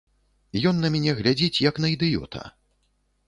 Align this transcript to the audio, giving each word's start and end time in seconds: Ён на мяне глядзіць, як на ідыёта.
Ён 0.69 0.79
на 0.85 0.89
мяне 0.95 1.11
глядзіць, 1.19 1.61
як 1.69 1.75
на 1.83 1.87
ідыёта. 1.97 2.41